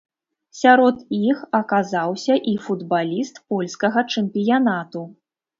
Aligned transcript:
Сярод 0.59 0.95
іх 1.17 1.43
аказаўся 1.59 2.39
і 2.53 2.55
футбаліст 2.69 3.35
польскага 3.55 4.07
чэмпіянату. 4.15 5.07